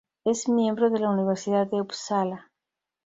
[0.25, 2.49] Es miembro de la Universidad de Upsala.